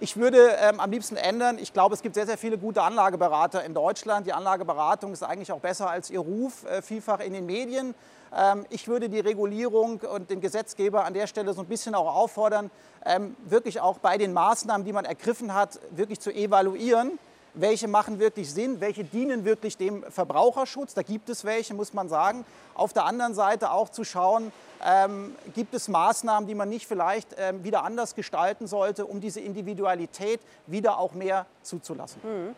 Ich 0.00 0.16
würde 0.16 0.56
ähm, 0.60 0.78
am 0.78 0.92
liebsten 0.92 1.16
ändern, 1.16 1.58
ich 1.58 1.72
glaube, 1.72 1.92
es 1.92 2.02
gibt 2.02 2.14
sehr, 2.14 2.26
sehr 2.26 2.38
viele 2.38 2.56
gute 2.56 2.82
Anlageberater 2.82 3.64
in 3.64 3.74
Deutschland. 3.74 4.28
Die 4.28 4.32
Anlageberatung 4.32 5.12
ist 5.12 5.24
eigentlich 5.24 5.50
auch 5.50 5.58
besser 5.58 5.90
als 5.90 6.08
ihr 6.08 6.20
Ruf, 6.20 6.64
äh, 6.66 6.82
vielfach 6.82 7.18
in 7.18 7.32
den 7.32 7.46
Medien. 7.46 7.96
Ähm, 8.32 8.64
ich 8.70 8.86
würde 8.86 9.08
die 9.08 9.18
Regulierung 9.18 10.00
und 10.00 10.30
den 10.30 10.40
Gesetzgeber 10.40 11.04
an 11.04 11.14
der 11.14 11.26
Stelle 11.26 11.52
so 11.52 11.62
ein 11.62 11.66
bisschen 11.66 11.96
auch 11.96 12.14
auffordern, 12.14 12.70
ähm, 13.04 13.34
wirklich 13.44 13.80
auch 13.80 13.98
bei 13.98 14.18
den 14.18 14.32
Maßnahmen, 14.32 14.84
die 14.84 14.92
man 14.92 15.04
ergriffen 15.04 15.52
hat, 15.52 15.80
wirklich 15.90 16.20
zu 16.20 16.30
evaluieren 16.30 17.18
welche 17.54 17.88
machen 17.88 18.18
wirklich 18.18 18.52
Sinn, 18.52 18.80
welche 18.80 19.04
dienen 19.04 19.44
wirklich 19.44 19.76
dem 19.76 20.02
Verbraucherschutz. 20.10 20.94
Da 20.94 21.02
gibt 21.02 21.28
es 21.28 21.44
welche, 21.44 21.74
muss 21.74 21.92
man 21.92 22.08
sagen. 22.08 22.44
Auf 22.74 22.92
der 22.92 23.04
anderen 23.04 23.34
Seite 23.34 23.70
auch 23.72 23.88
zu 23.88 24.04
schauen, 24.04 24.52
ähm, 24.84 25.34
gibt 25.54 25.74
es 25.74 25.88
Maßnahmen, 25.88 26.46
die 26.46 26.54
man 26.54 26.68
nicht 26.68 26.86
vielleicht 26.86 27.34
ähm, 27.36 27.64
wieder 27.64 27.84
anders 27.84 28.14
gestalten 28.14 28.66
sollte, 28.66 29.06
um 29.06 29.20
diese 29.20 29.40
Individualität 29.40 30.40
wieder 30.66 30.98
auch 30.98 31.12
mehr 31.12 31.46
zuzulassen. 31.62 32.20
Mhm. 32.22 32.54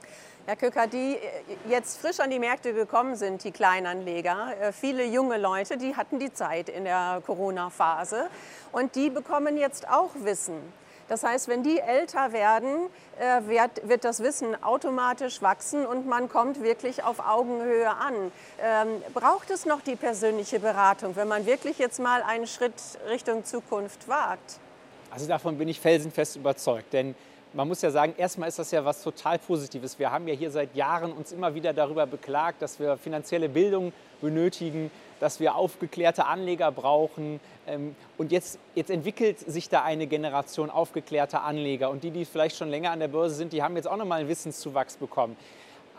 Herr 0.47 0.57
Köcker, 0.57 0.87
die 0.87 1.17
äh, 1.17 1.19
jetzt 1.69 2.01
frisch 2.01 2.19
an 2.21 2.31
die 2.31 2.39
Märkte 2.39 2.73
gekommen 2.73 3.15
sind, 3.15 3.45
die 3.45 3.53
Kleinanleger, 3.53 4.55
äh, 4.61 4.73
viele 4.73 5.05
junge 5.05 5.39
Leute, 5.39 5.77
die 5.77 5.95
hatten 5.97 6.19
die 6.19 6.33
Zeit 6.33 6.69
in 6.69 6.85
der 6.85 7.23
Corona-Phase 7.25 8.29
und 8.73 8.95
die 8.97 9.11
bekommen 9.11 9.57
jetzt 9.57 9.89
auch 9.89 10.11
Wissen. 10.23 10.61
Das 11.11 11.25
heißt, 11.25 11.49
wenn 11.49 11.65
die 11.65 11.81
älter 11.81 12.33
werden, 12.33 12.87
äh, 13.19 13.41
wird, 13.83 14.05
das 14.05 14.23
Wissen 14.23 14.63
automatisch 14.63 15.43
wachsen 15.43 15.85
und 15.85 16.07
man 16.07 16.29
kommt 16.29 16.63
wirklich 16.63 17.03
auf 17.03 17.19
Augenhöhe 17.19 17.91
an. 17.91 18.15
Ähm, 18.63 19.03
braucht 19.13 19.51
es 19.51 19.67
noch 19.67 19.81
die 19.81 19.97
persönliche 19.97 20.61
Beratung, 20.61 21.17
wenn 21.17 21.27
man 21.27 21.47
wirklich 21.47 21.79
jetzt 21.79 21.99
mal 21.99 22.23
einen 22.23 22.47
Schritt 22.47 22.75
Richtung 23.09 23.45
Zukunft 23.45 24.07
wagt? 24.07 24.61
Also 25.11 25.27
davon 25.27 25.59
bin 25.59 25.67
ich 25.67 25.81
felsenfest 25.81 26.37
überzeugt, 26.37 26.93
denn 26.93 27.17
man 27.53 27.67
muss 27.67 27.83
ja 27.83 27.91
sagen, 27.91 28.15
erstmal 28.17 28.49
ist 28.49 28.59
das 28.59 28.71
ja 28.71 28.85
was 28.85 29.03
total 29.03 29.39
Positives. 29.39 29.99
Wir 29.99 30.11
haben 30.11 30.29
ja 30.29 30.35
hier 30.35 30.51
seit 30.51 30.75
Jahren 30.75 31.13
uns 31.13 31.33
immer 31.33 31.55
wieder 31.55 31.73
darüber 31.73 32.07
beklagt, 32.07 32.63
dass 32.63 32.79
wir 32.79 32.97
finanzielle 32.97 33.49
Bildung 33.49 33.93
benötigen, 34.21 34.91
dass 35.19 35.41
wir 35.41 35.55
aufgeklärte 35.55 36.27
Anleger 36.27 36.71
brauchen. 36.71 37.41
Ähm, 37.67 37.95
und 38.19 38.33
jetzt, 38.33 38.59
jetzt 38.75 38.91
entwickelt 38.91 39.39
sich 39.39 39.69
da 39.69 39.83
eine 39.83 40.07
Generation 40.07 40.71
aufgeklärter 40.71 41.43
Anleger. 41.43 41.91
Und 41.91 42.05
die, 42.05 42.11
die 42.11 42.25
vielleicht 42.25 42.57
schon 42.57 42.69
länger 42.69 42.93
an 42.93 43.01
der 43.01 43.09
Börse 43.09 43.35
sind, 43.35 43.53
die 43.53 43.63
haben 43.63 43.77
jetzt 43.77 43.89
auch 43.89 43.97
nochmal 43.97 44.21
einen 44.21 44.29
Wissenszuwachs 44.29 44.97
bekommen. 44.97 45.37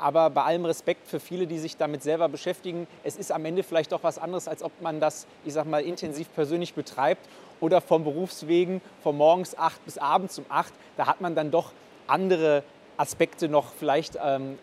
Aber 0.01 0.31
bei 0.31 0.41
allem 0.41 0.65
Respekt 0.65 1.07
für 1.07 1.19
viele, 1.19 1.45
die 1.45 1.59
sich 1.59 1.77
damit 1.77 2.01
selber 2.01 2.27
beschäftigen, 2.27 2.87
es 3.03 3.17
ist 3.17 3.31
am 3.31 3.45
Ende 3.45 3.61
vielleicht 3.61 3.91
doch 3.91 4.03
was 4.03 4.17
anderes, 4.17 4.47
als 4.47 4.63
ob 4.63 4.71
man 4.81 4.99
das, 4.99 5.27
ich 5.45 5.53
sag 5.53 5.65
mal, 5.65 5.83
intensiv 5.83 6.27
persönlich 6.33 6.73
betreibt 6.73 7.29
oder 7.59 7.81
vom 7.81 8.03
Berufswegen 8.03 8.81
von 9.03 9.15
morgens 9.15 9.55
8 9.55 9.85
bis 9.85 9.99
abends 9.99 10.39
um 10.39 10.45
8. 10.49 10.73
Da 10.97 11.05
hat 11.05 11.21
man 11.21 11.35
dann 11.35 11.51
doch 11.51 11.71
andere 12.07 12.63
Aspekte 12.97 13.47
noch 13.47 13.73
vielleicht, 13.73 14.17
ähm, 14.23 14.57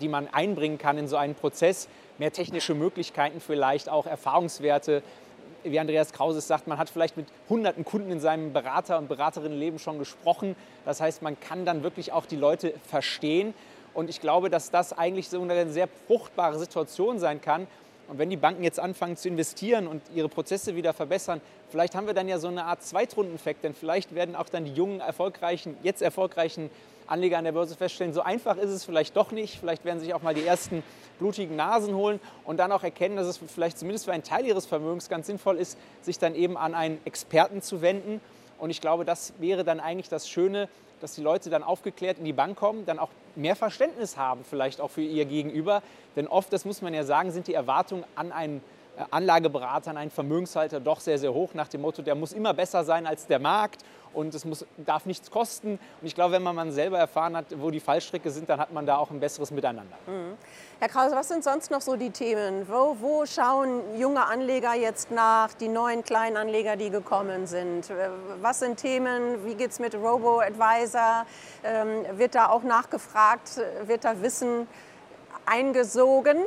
die 0.00 0.06
man 0.06 0.28
einbringen 0.32 0.78
kann 0.78 0.96
in 0.96 1.08
so 1.08 1.16
einen 1.16 1.34
Prozess. 1.34 1.88
Mehr 2.18 2.32
technische 2.32 2.74
Möglichkeiten, 2.74 3.40
vielleicht 3.40 3.88
auch 3.88 4.06
Erfahrungswerte. 4.06 5.02
Wie 5.64 5.80
Andreas 5.80 6.12
Krause 6.12 6.40
sagt, 6.40 6.68
man 6.68 6.78
hat 6.78 6.88
vielleicht 6.88 7.16
mit 7.16 7.26
hunderten 7.48 7.84
Kunden 7.84 8.12
in 8.12 8.20
seinem 8.20 8.52
Berater- 8.52 8.98
und 8.98 9.08
Beraterinnenleben 9.08 9.80
schon 9.80 9.98
gesprochen. 9.98 10.54
Das 10.84 11.00
heißt, 11.00 11.22
man 11.22 11.40
kann 11.40 11.64
dann 11.64 11.82
wirklich 11.82 12.12
auch 12.12 12.26
die 12.26 12.36
Leute 12.36 12.74
verstehen. 12.86 13.54
Und 13.94 14.10
ich 14.10 14.20
glaube, 14.20 14.50
dass 14.50 14.70
das 14.70 14.92
eigentlich 14.92 15.28
so 15.28 15.40
eine 15.40 15.70
sehr 15.70 15.88
fruchtbare 16.06 16.58
Situation 16.58 17.18
sein 17.18 17.40
kann. 17.40 17.66
Und 18.08 18.18
wenn 18.18 18.28
die 18.28 18.36
Banken 18.36 18.62
jetzt 18.62 18.78
anfangen 18.78 19.16
zu 19.16 19.28
investieren 19.28 19.86
und 19.86 20.02
ihre 20.14 20.28
Prozesse 20.28 20.76
wieder 20.76 20.92
verbessern, 20.92 21.40
vielleicht 21.70 21.94
haben 21.94 22.06
wir 22.06 22.14
dann 22.14 22.28
ja 22.28 22.38
so 22.38 22.48
eine 22.48 22.64
Art 22.64 22.82
Zweitrundeneffekt, 22.82 23.64
denn 23.64 23.74
vielleicht 23.74 24.14
werden 24.14 24.36
auch 24.36 24.48
dann 24.48 24.64
die 24.66 24.72
jungen, 24.72 25.00
erfolgreichen, 25.00 25.76
jetzt 25.82 26.02
erfolgreichen 26.02 26.70
Anleger 27.06 27.38
an 27.38 27.44
der 27.44 27.52
Börse 27.52 27.76
feststellen, 27.76 28.12
so 28.12 28.22
einfach 28.22 28.56
ist 28.56 28.70
es 28.70 28.84
vielleicht 28.84 29.16
doch 29.16 29.30
nicht. 29.30 29.58
Vielleicht 29.58 29.84
werden 29.84 30.00
sich 30.00 30.14
auch 30.14 30.22
mal 30.22 30.34
die 30.34 30.44
ersten 30.44 30.82
blutigen 31.18 31.56
Nasen 31.56 31.94
holen 31.94 32.18
und 32.44 32.58
dann 32.58 32.72
auch 32.72 32.82
erkennen, 32.82 33.16
dass 33.16 33.26
es 33.26 33.38
vielleicht 33.38 33.78
zumindest 33.78 34.06
für 34.06 34.12
einen 34.12 34.22
Teil 34.22 34.46
ihres 34.46 34.66
Vermögens 34.66 35.08
ganz 35.08 35.26
sinnvoll 35.26 35.58
ist, 35.58 35.78
sich 36.02 36.18
dann 36.18 36.34
eben 36.34 36.56
an 36.56 36.74
einen 36.74 36.98
Experten 37.04 37.62
zu 37.62 37.82
wenden. 37.82 38.20
Und 38.58 38.70
ich 38.70 38.80
glaube, 38.80 39.04
das 39.04 39.34
wäre 39.38 39.64
dann 39.64 39.80
eigentlich 39.80 40.08
das 40.08 40.28
Schöne, 40.28 40.68
dass 41.04 41.14
die 41.14 41.20
Leute 41.20 41.50
dann 41.50 41.62
aufgeklärt 41.62 42.16
in 42.18 42.24
die 42.24 42.32
Bank 42.32 42.56
kommen, 42.56 42.86
dann 42.86 42.98
auch 42.98 43.10
mehr 43.36 43.56
Verständnis 43.56 44.16
haben, 44.16 44.42
vielleicht 44.42 44.80
auch 44.80 44.90
für 44.90 45.02
ihr 45.02 45.26
Gegenüber. 45.26 45.82
Denn 46.16 46.26
oft, 46.26 46.50
das 46.50 46.64
muss 46.64 46.80
man 46.80 46.94
ja 46.94 47.04
sagen, 47.04 47.30
sind 47.30 47.46
die 47.46 47.52
Erwartungen 47.52 48.04
an 48.14 48.32
einen 48.32 48.62
äh, 48.96 49.04
Anlageberater, 49.10 49.90
an 49.90 49.96
einen 49.96 50.10
Vermögenshalter 50.10 50.80
doch 50.80 51.00
sehr, 51.00 51.18
sehr 51.18 51.32
hoch 51.32 51.54
nach 51.54 51.68
dem 51.68 51.80
Motto, 51.82 52.02
der 52.02 52.14
muss 52.14 52.32
immer 52.32 52.54
besser 52.54 52.84
sein 52.84 53.06
als 53.06 53.26
der 53.26 53.38
Markt 53.38 53.84
und 54.14 54.34
es 54.34 54.44
muss, 54.44 54.64
darf 54.78 55.06
nichts 55.06 55.30
kosten. 55.30 55.72
Und 56.00 56.06
ich 56.06 56.14
glaube, 56.14 56.32
wenn 56.32 56.42
man 56.42 56.72
selber 56.72 56.98
erfahren 56.98 57.36
hat, 57.36 57.46
wo 57.58 57.70
die 57.70 57.80
Fallstricke 57.80 58.30
sind, 58.30 58.48
dann 58.48 58.60
hat 58.60 58.72
man 58.72 58.86
da 58.86 58.96
auch 58.96 59.10
ein 59.10 59.20
besseres 59.20 59.50
Miteinander. 59.50 59.96
Mhm. 60.06 60.36
Herr 60.78 60.88
Krause, 60.88 61.16
was 61.16 61.28
sind 61.28 61.44
sonst 61.44 61.70
noch 61.70 61.80
so 61.80 61.96
die 61.96 62.10
Themen? 62.10 62.66
Wo, 62.68 62.96
wo, 63.00 63.26
schauen 63.26 63.98
junge 63.98 64.24
Anleger 64.24 64.74
jetzt 64.74 65.10
nach, 65.10 65.52
die 65.54 65.68
neuen 65.68 66.04
kleinen 66.04 66.36
Anleger, 66.36 66.76
die 66.76 66.90
gekommen 66.90 67.46
sind? 67.46 67.90
Äh, 67.90 68.10
was 68.40 68.60
sind 68.60 68.76
Themen? 68.76 69.44
Wie 69.44 69.54
geht 69.54 69.70
es 69.72 69.78
mit 69.78 69.94
Robo-Advisor? 69.94 71.26
Ähm, 71.64 72.18
wird 72.18 72.34
da 72.34 72.48
auch 72.48 72.62
nachgefragt? 72.62 73.60
Wird 73.86 74.04
da 74.04 74.20
Wissen 74.22 74.66
eingesogen? 75.46 76.38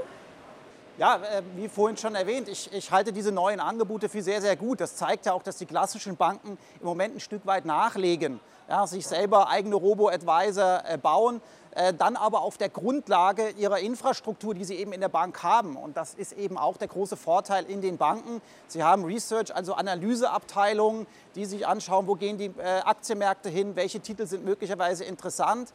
Ja, 0.97 1.17
äh, 1.17 1.43
wie 1.55 1.69
vorhin 1.69 1.95
schon 1.95 2.15
erwähnt, 2.15 2.47
ich, 2.47 2.73
ich, 2.73 2.91
halte 2.91 3.13
diese 3.13 3.31
neuen 3.31 3.59
Angebote 3.59 4.09
für 4.09 4.23
sehr, 4.23 4.41
sehr 4.41 4.55
gut. 4.55 4.81
Das 4.81 4.95
zeigt 4.95 5.27
ja 5.27 5.33
auch, 5.33 5.43
dass 5.43 5.57
die 5.57 5.67
klassischen 5.67 6.15
Banken 6.15 6.57
im 6.79 6.85
Moment 6.87 7.15
ein 7.15 7.19
Stück 7.19 7.45
weit 7.45 7.65
nachlegen, 7.65 8.39
ja, 8.67 8.87
sich 8.87 9.05
selber 9.05 9.47
eigene 9.47 9.75
Robo-Advisor 9.75 10.81
äh, 10.89 10.97
bauen, 10.97 11.39
äh, 11.75 11.93
dann 11.93 12.15
aber 12.15 12.41
auf 12.41 12.57
der 12.57 12.69
Grundlage 12.69 13.49
ihrer 13.59 13.77
Infrastruktur, 13.77 14.55
die 14.55 14.65
sie 14.65 14.73
eben 14.73 14.91
in 14.91 14.99
der 14.99 15.09
Bank 15.09 15.43
haben. 15.43 15.75
Und 15.75 15.97
das 15.97 16.15
ist 16.15 16.33
eben 16.33 16.57
auch 16.57 16.77
der 16.77 16.87
große 16.87 17.15
Vorteil 17.15 17.65
in 17.65 17.81
den 17.81 17.97
Banken. 17.97 18.41
Sie 18.65 18.81
haben 18.81 19.05
Research, 19.05 19.55
also 19.55 19.75
Analyseabteilungen, 19.75 21.05
die 21.35 21.45
sich 21.45 21.67
anschauen, 21.67 22.07
wo 22.07 22.15
gehen 22.15 22.39
die 22.39 22.51
Aktienmärkte 22.59 23.49
hin, 23.49 23.75
welche 23.75 23.99
Titel 23.99 24.25
sind 24.25 24.43
möglicherweise 24.43 25.03
interessant. 25.03 25.71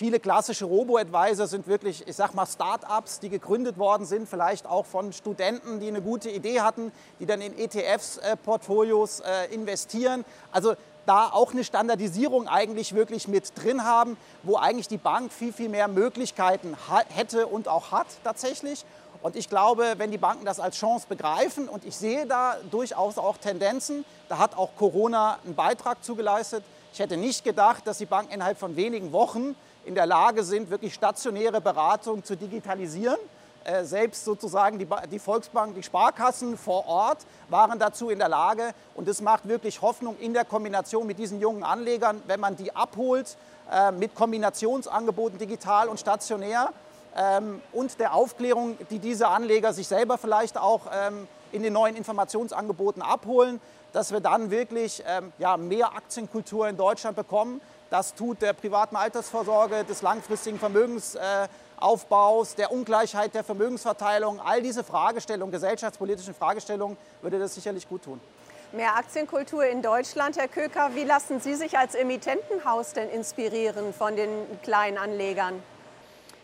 Viele 0.00 0.18
klassische 0.18 0.64
Robo-Advisor 0.64 1.46
sind 1.46 1.66
wirklich, 1.66 2.08
ich 2.08 2.16
sag 2.16 2.32
mal, 2.32 2.46
Start-ups, 2.46 3.20
die 3.20 3.28
gegründet 3.28 3.76
worden 3.76 4.06
sind, 4.06 4.26
vielleicht 4.26 4.66
auch 4.66 4.86
von 4.86 5.12
Studenten, 5.12 5.78
die 5.78 5.88
eine 5.88 6.00
gute 6.00 6.30
Idee 6.30 6.62
hatten, 6.62 6.90
die 7.18 7.26
dann 7.26 7.42
in 7.42 7.52
ETFs-Portfolios 7.58 9.20
äh, 9.20 9.44
äh, 9.44 9.54
investieren. 9.54 10.24
Also 10.52 10.72
da 11.04 11.26
auch 11.26 11.52
eine 11.52 11.64
Standardisierung 11.64 12.48
eigentlich 12.48 12.94
wirklich 12.94 13.28
mit 13.28 13.52
drin 13.62 13.84
haben, 13.84 14.16
wo 14.42 14.56
eigentlich 14.56 14.88
die 14.88 14.96
Bank 14.96 15.30
viel, 15.34 15.52
viel 15.52 15.68
mehr 15.68 15.86
Möglichkeiten 15.86 16.78
hätte 17.10 17.46
und 17.46 17.68
auch 17.68 17.92
hat 17.92 18.06
tatsächlich. 18.24 18.86
Und 19.20 19.36
ich 19.36 19.50
glaube, 19.50 19.96
wenn 19.98 20.10
die 20.10 20.16
Banken 20.16 20.46
das 20.46 20.60
als 20.60 20.78
Chance 20.78 21.04
begreifen, 21.10 21.68
und 21.68 21.84
ich 21.84 21.94
sehe 21.94 22.24
da 22.24 22.56
durchaus 22.70 23.18
auch 23.18 23.36
Tendenzen, 23.36 24.06
da 24.30 24.38
hat 24.38 24.56
auch 24.56 24.70
Corona 24.78 25.38
einen 25.44 25.54
Beitrag 25.54 26.02
zugeleistet. 26.02 26.64
Ich 26.94 27.00
hätte 27.00 27.18
nicht 27.18 27.44
gedacht, 27.44 27.86
dass 27.86 27.98
die 27.98 28.06
Banken 28.06 28.32
innerhalb 28.32 28.58
von 28.58 28.76
wenigen 28.76 29.12
Wochen 29.12 29.54
in 29.84 29.94
der 29.94 30.06
Lage 30.06 30.42
sind, 30.44 30.70
wirklich 30.70 30.94
stationäre 30.94 31.60
Beratung 31.60 32.24
zu 32.24 32.36
digitalisieren. 32.36 33.18
Äh, 33.64 33.84
selbst 33.84 34.24
sozusagen 34.24 34.78
die, 34.78 34.86
die 35.10 35.18
Volksbank, 35.18 35.74
die 35.74 35.82
Sparkassen 35.82 36.56
vor 36.56 36.86
Ort 36.86 37.18
waren 37.50 37.78
dazu 37.78 38.08
in 38.08 38.18
der 38.18 38.28
Lage. 38.28 38.72
Und 38.94 39.06
es 39.08 39.20
macht 39.20 39.46
wirklich 39.48 39.82
Hoffnung 39.82 40.16
in 40.18 40.32
der 40.32 40.44
Kombination 40.44 41.06
mit 41.06 41.18
diesen 41.18 41.40
jungen 41.40 41.62
Anlegern, 41.62 42.22
wenn 42.26 42.40
man 42.40 42.56
die 42.56 42.74
abholt 42.74 43.36
äh, 43.70 43.92
mit 43.92 44.14
Kombinationsangeboten 44.14 45.38
digital 45.38 45.88
und 45.88 46.00
stationär 46.00 46.70
ähm, 47.16 47.60
und 47.72 47.98
der 47.98 48.14
Aufklärung, 48.14 48.78
die 48.88 48.98
diese 48.98 49.28
Anleger 49.28 49.72
sich 49.72 49.88
selber 49.88 50.16
vielleicht 50.16 50.56
auch 50.56 50.82
ähm, 50.92 51.28
in 51.52 51.62
den 51.62 51.72
neuen 51.72 51.96
Informationsangeboten 51.96 53.02
abholen, 53.02 53.60
dass 53.92 54.12
wir 54.12 54.20
dann 54.20 54.50
wirklich 54.50 55.02
ähm, 55.06 55.32
ja, 55.38 55.56
mehr 55.56 55.94
Aktienkultur 55.94 56.68
in 56.68 56.76
Deutschland 56.76 57.16
bekommen, 57.16 57.60
das 57.90 58.14
tut 58.14 58.40
der 58.40 58.52
privaten 58.52 58.96
Altersvorsorge, 58.96 59.84
des 59.84 60.00
langfristigen 60.00 60.58
Vermögensaufbaus, 60.58 62.54
der 62.54 62.72
Ungleichheit 62.72 63.34
der 63.34 63.44
Vermögensverteilung. 63.44 64.40
All 64.40 64.62
diese 64.62 64.84
Fragestellungen, 64.84 65.52
gesellschaftspolitischen 65.52 66.34
Fragestellungen, 66.34 66.96
würde 67.20 67.38
das 67.38 67.54
sicherlich 67.54 67.88
gut 67.88 68.04
tun. 68.04 68.20
Mehr 68.72 68.94
Aktienkultur 68.96 69.64
in 69.64 69.82
Deutschland, 69.82 70.38
Herr 70.38 70.46
Köker. 70.46 70.94
Wie 70.94 71.02
lassen 71.02 71.40
Sie 71.40 71.56
sich 71.56 71.76
als 71.76 71.96
Emittentenhaus 71.96 72.92
denn 72.92 73.10
inspirieren 73.10 73.92
von 73.92 74.14
den 74.14 74.30
kleinen 74.62 74.96
Anlegern? 74.96 75.60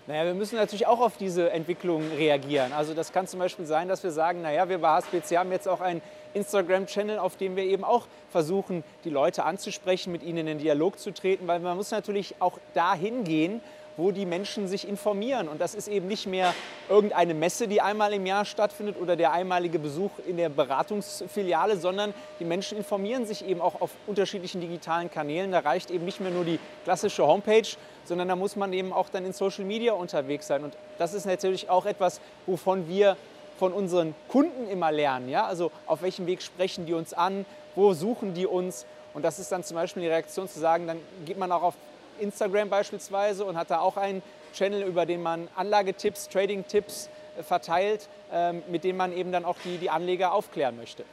Naja, 0.09 0.25
wir 0.25 0.35
müssen 0.35 0.55
natürlich 0.55 0.87
auch 0.87 1.01
auf 1.01 1.17
diese 1.17 1.51
Entwicklung 1.51 2.01
reagieren. 2.17 2.73
Also 2.73 2.95
das 2.95 3.13
kann 3.13 3.27
zum 3.27 3.41
Beispiel 3.41 3.67
sein, 3.67 3.89
dass 3.89 4.05
wir 4.05 4.13
sagen, 4.13 4.41
naja, 4.41 4.69
wir 4.69 4.79
bei 4.79 4.89
HSBC 4.89 5.37
haben 5.37 5.51
jetzt 5.51 5.67
auch 5.67 5.81
ein 5.81 6.01
Instagram-Channel, 6.33 7.19
auf 7.19 7.37
dem 7.37 7.57
wir 7.57 7.65
eben 7.65 7.83
auch 7.83 8.07
versuchen, 8.31 8.85
die 9.03 9.11
Leute 9.11 9.45
anzusprechen, 9.45 10.13
mit 10.13 10.23
ihnen 10.23 10.39
in 10.39 10.47
den 10.47 10.59
Dialog 10.59 11.01
zu 11.01 11.13
treten, 11.13 11.49
weil 11.49 11.59
man 11.59 11.77
muss 11.77 11.91
natürlich 11.91 12.37
auch 12.39 12.59
dahin 12.73 13.25
gehen, 13.25 13.61
wo 13.97 14.11
die 14.11 14.27
Menschen 14.27 14.69
sich 14.69 14.87
informieren. 14.87 15.49
Und 15.49 15.61
das 15.61 15.75
ist 15.75 15.89
eben 15.89 16.07
nicht 16.07 16.27
mehr 16.27 16.55
irgendeine 16.89 17.35
Messe, 17.35 17.69
die 17.69 17.81
einmal 17.81 18.13
im 18.13 18.27
Jahr 18.27 18.45
stattfindet 18.45 18.97
oder 19.01 19.17
der 19.17 19.33
einmalige 19.33 19.79
Besuch 19.79 20.11
in 20.27 20.37
der 20.37 20.49
Beratungsfiliale, 20.49 21.77
sondern 21.77 22.13
die 22.39 22.45
Menschen 22.45 22.77
informieren 22.79 23.27
sich 23.27 23.47
eben 23.47 23.61
auch 23.61 23.81
auf 23.81 23.91
unterschiedlichen 24.07 24.61
digitalen 24.61 25.11
Kanälen. 25.11 25.53
Da 25.53 25.61
reicht 25.61 25.91
eben 25.91 26.05
nicht 26.05 26.21
mehr 26.21 26.31
nur 26.31 26.45
die 26.45 26.59
klassische 26.85 27.27
Homepage, 27.27 27.67
sondern 28.05 28.29
da 28.29 28.37
muss 28.37 28.57
man 28.57 28.73
eben 28.73 28.93
auch 28.93 29.09
dann 29.09 29.25
in 29.25 29.33
Social 29.33 29.65
Media 29.65 29.95
unterwegs 29.95 30.47
sein. 30.47 30.65
Und 30.65 30.77
das 30.99 31.15
ist 31.15 31.27
natürlich 31.27 31.71
auch 31.71 31.87
etwas, 31.87 32.21
wovon 32.47 32.89
wir 32.89 33.17
von 33.59 33.73
unseren 33.73 34.15
Kunden 34.29 34.69
immer 34.69 34.93
lernen. 34.93 35.29
Ja? 35.29 35.47
Also 35.47 35.71
auf 35.87 36.03
welchem 36.03 36.27
Weg 36.27 36.43
sprechen 36.43 36.87
die 36.87 36.93
uns 36.93 37.15
an, 37.15 37.47
wo 37.75 37.95
suchen 37.95 38.35
die 38.35 38.47
uns. 38.47 38.87
Und 39.15 39.25
das 39.25 39.39
ist 39.39 39.51
dann 39.51 39.65
zum 39.65 39.77
Beispiel 39.77 40.03
die 40.03 40.09
Reaktion 40.09 40.49
zu 40.49 40.61
sagen, 40.61 40.87
dann 40.87 40.99
geht 41.25 41.39
man 41.39 41.51
auch 41.51 41.63
auf 41.63 41.75
Instagram 42.21 42.69
beispielsweise 42.69 43.45
und 43.45 43.57
hat 43.57 43.71
da 43.71 43.81
auch 43.81 43.97
einen 43.97 44.23
Channel, 44.55 44.83
über 44.83 45.07
den 45.07 45.23
man 45.23 45.49
Anlagetipps, 45.57 46.29
Trading-Tipps 46.29 47.11
äh, 47.39 47.43
verteilt, 47.43 48.09
ähm, 48.33 48.63
mit 48.69 48.85
denen 48.85 48.97
man 48.97 49.13
eben 49.13 49.33
dann 49.33 49.45
auch 49.45 49.57
die, 49.65 49.79
die 49.79 49.91
Anleger 49.91 50.33
aufklären 50.33 50.77
möchte. 50.77 51.05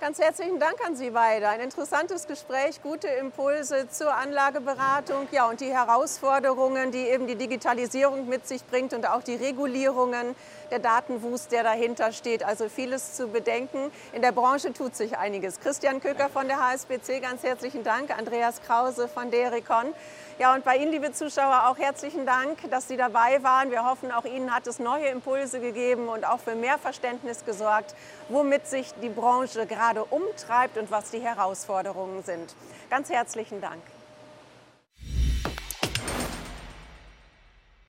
Ganz 0.00 0.18
herzlichen 0.18 0.58
Dank 0.58 0.84
an 0.84 0.96
Sie 0.96 1.10
beide. 1.10 1.48
Ein 1.48 1.60
interessantes 1.60 2.26
Gespräch, 2.26 2.82
gute 2.82 3.06
Impulse 3.06 3.88
zur 3.88 4.12
Anlageberatung 4.12 5.28
ja, 5.30 5.48
und 5.48 5.60
die 5.60 5.72
Herausforderungen, 5.72 6.90
die 6.90 6.98
eben 6.98 7.26
die 7.26 7.36
Digitalisierung 7.36 8.28
mit 8.28 8.46
sich 8.46 8.66
bringt 8.66 8.92
und 8.92 9.08
auch 9.08 9.22
die 9.22 9.36
Regulierungen, 9.36 10.34
der 10.70 10.80
Datenwust, 10.80 11.52
der 11.52 11.62
dahinter 11.62 12.12
steht. 12.12 12.44
Also 12.44 12.68
vieles 12.68 13.14
zu 13.14 13.28
bedenken. 13.28 13.92
In 14.12 14.20
der 14.20 14.32
Branche 14.32 14.72
tut 14.72 14.96
sich 14.96 15.16
einiges. 15.16 15.60
Christian 15.60 16.00
Köker 16.00 16.28
von 16.28 16.48
der 16.48 16.58
HSBC, 16.58 17.20
ganz 17.20 17.42
herzlichen 17.44 17.84
Dank. 17.84 18.10
Andreas 18.16 18.60
Krause 18.62 19.08
von 19.08 19.30
Dericon. 19.30 19.94
Ja, 20.40 20.52
und 20.52 20.64
bei 20.64 20.76
Ihnen, 20.78 20.90
liebe 20.90 21.12
Zuschauer, 21.12 21.68
auch 21.68 21.78
herzlichen 21.78 22.26
Dank, 22.26 22.58
dass 22.68 22.88
Sie 22.88 22.96
dabei 22.96 23.40
waren. 23.44 23.70
Wir 23.70 23.88
hoffen, 23.88 24.10
auch 24.10 24.24
Ihnen 24.24 24.52
hat 24.52 24.66
es 24.66 24.80
neue 24.80 25.06
Impulse 25.06 25.60
gegeben 25.60 26.08
und 26.08 26.26
auch 26.26 26.40
für 26.40 26.56
mehr 26.56 26.76
Verständnis 26.76 27.44
gesorgt, 27.44 27.94
womit 28.28 28.66
sich 28.66 28.92
die 29.00 29.10
Branche 29.10 29.64
gerade 29.84 30.04
umtreibt 30.04 30.78
und 30.78 30.90
was 30.90 31.10
die 31.10 31.20
Herausforderungen 31.20 32.22
sind. 32.22 32.54
Ganz 32.88 33.10
herzlichen 33.10 33.60
Dank. 33.60 33.82